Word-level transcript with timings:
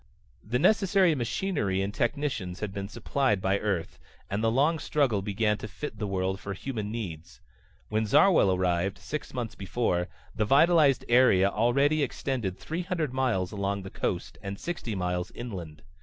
The 0.43 0.57
necessary 0.57 1.13
machinery 1.13 1.79
and 1.83 1.93
technicians 1.93 2.59
had 2.59 2.73
been 2.73 2.87
supplied 2.87 3.39
by 3.39 3.59
Earth, 3.59 3.99
and 4.31 4.43
the 4.43 4.49
long 4.49 4.79
struggle 4.79 5.21
began 5.21 5.59
to 5.59 5.67
fit 5.67 5.99
the 5.99 6.07
world 6.07 6.39
for 6.39 6.53
human 6.55 6.89
needs. 6.89 7.39
When 7.87 8.07
Zarwell 8.07 8.51
arrived, 8.51 8.97
six 8.97 9.31
months 9.31 9.53
before, 9.53 10.07
the 10.33 10.43
vitalized 10.43 11.05
area 11.07 11.49
already 11.51 12.01
extended 12.01 12.57
three 12.57 12.81
hundred 12.81 13.13
miles 13.13 13.51
along 13.51 13.83
the 13.83 13.91
coast, 13.91 14.39
and 14.41 14.59
sixty 14.59 14.95
miles 14.95 15.29
inland. 15.35 15.83